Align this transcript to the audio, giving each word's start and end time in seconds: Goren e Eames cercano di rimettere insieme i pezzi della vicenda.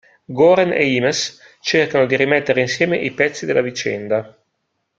Goren 0.37 0.71
e 0.73 0.83
Eames 0.95 1.37
cercano 1.59 2.07
di 2.07 2.15
rimettere 2.15 2.59
insieme 2.59 2.97
i 2.97 3.11
pezzi 3.11 3.45
della 3.45 3.61
vicenda. 3.61 4.35